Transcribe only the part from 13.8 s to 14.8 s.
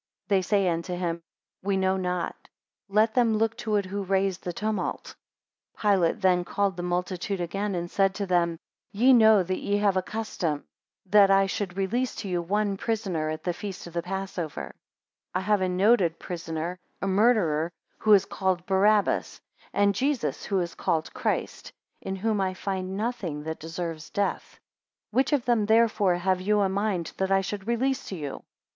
of the passover: